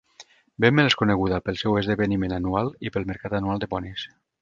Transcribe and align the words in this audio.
Bemmel 0.63 0.89
és 0.91 0.95
coneguda 1.01 1.39
pel 1.49 1.61
seu 1.61 1.79
esdeveniment 1.83 2.35
anual 2.41 2.75
i 2.89 2.95
pel 2.97 3.09
mercat 3.15 3.41
anual 3.43 3.67
de 3.67 3.73
ponis. 3.77 4.13